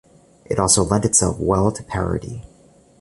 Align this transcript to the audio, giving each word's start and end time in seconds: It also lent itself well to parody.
It 0.45 0.57
also 0.57 0.83
lent 0.83 1.05
itself 1.05 1.37
well 1.39 1.71
to 1.71 1.83
parody. 1.83 2.43